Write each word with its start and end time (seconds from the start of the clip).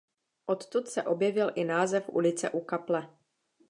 Odtud 0.45 0.87
se 0.87 1.03
objevil 1.03 1.51
i 1.55 1.63
název 1.63 2.09
ulice 2.09 2.49
„U 2.49 2.59
Kaple“. 2.61 3.09